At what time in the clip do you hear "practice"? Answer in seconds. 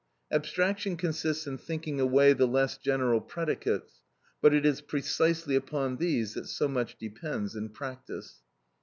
7.69-8.37